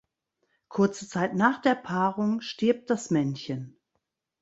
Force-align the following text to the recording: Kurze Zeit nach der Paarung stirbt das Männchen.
Kurze 0.67 1.07
Zeit 1.07 1.35
nach 1.35 1.61
der 1.61 1.75
Paarung 1.75 2.41
stirbt 2.41 2.89
das 2.89 3.11
Männchen. 3.11 3.79